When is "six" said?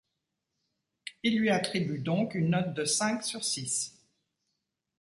3.43-4.03